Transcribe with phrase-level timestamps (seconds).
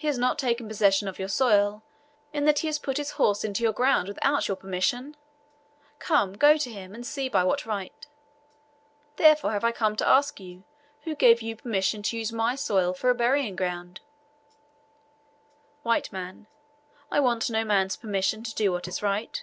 [0.00, 1.82] Has he not taken possession of your soil,
[2.32, 5.16] in that he has put his horse into your ground without your permission?
[5.98, 8.06] Come, go to him and see by what right.'
[9.16, 10.62] Therefore have I come to ask you,
[11.02, 13.98] who gave you permission to use my soil for a burying ground?"
[15.82, 16.00] W.
[16.12, 16.46] M.
[17.10, 19.42] "I want no man's permission to do what is right.